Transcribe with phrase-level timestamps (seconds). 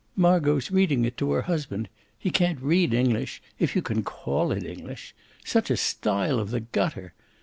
[0.15, 4.65] Margot's reading it to her husband; he can't read English, if you can call it
[4.65, 5.13] English:
[5.45, 7.13] such a style of the gutter!